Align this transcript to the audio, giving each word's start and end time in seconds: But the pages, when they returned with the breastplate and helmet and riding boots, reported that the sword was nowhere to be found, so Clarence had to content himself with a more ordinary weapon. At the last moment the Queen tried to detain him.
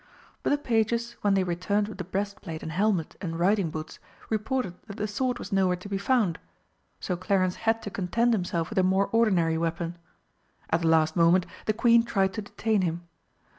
But 0.41 0.49
the 0.49 0.57
pages, 0.57 1.11
when 1.21 1.35
they 1.35 1.43
returned 1.43 1.87
with 1.87 1.99
the 1.99 2.03
breastplate 2.03 2.63
and 2.63 2.71
helmet 2.71 3.15
and 3.21 3.37
riding 3.37 3.69
boots, 3.69 3.99
reported 4.31 4.73
that 4.87 4.97
the 4.97 5.07
sword 5.07 5.37
was 5.37 5.51
nowhere 5.51 5.75
to 5.75 5.87
be 5.87 5.99
found, 5.99 6.39
so 6.99 7.15
Clarence 7.15 7.53
had 7.69 7.83
to 7.83 7.91
content 7.91 8.33
himself 8.33 8.71
with 8.71 8.79
a 8.79 8.83
more 8.83 9.09
ordinary 9.11 9.59
weapon. 9.59 9.99
At 10.71 10.81
the 10.81 10.87
last 10.87 11.15
moment 11.15 11.45
the 11.67 11.73
Queen 11.73 12.01
tried 12.01 12.33
to 12.33 12.41
detain 12.41 12.81
him. 12.81 13.03